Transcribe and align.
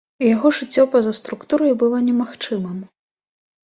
Яго 0.27 0.51
жыццё 0.59 0.85
па-за 0.95 1.13
структурай 1.19 1.79
было 1.85 1.97
немагчымым. 2.09 2.77